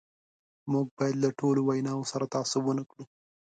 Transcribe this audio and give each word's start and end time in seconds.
موږ 0.71 0.85
باید 0.97 1.15
له 1.23 1.29
ټولو 1.39 1.59
ویناوو 1.63 2.09
سره 2.11 2.25
تعصب 2.33 2.61
ونه 2.65 2.83
کړو. 2.89 3.03